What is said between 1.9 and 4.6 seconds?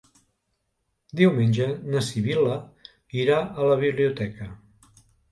na Sibil·la irà a la biblioteca.